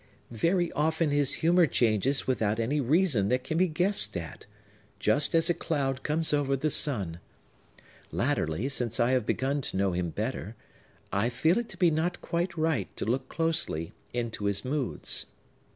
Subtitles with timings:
[0.33, 4.47] "Very often his humor changes without any reason that can be guessed at,
[4.97, 7.19] just as a cloud comes over the sun.
[8.11, 10.55] Latterly, since I have begun to know him better,
[11.13, 15.27] I feel it to be not quite right to look closely into his moods.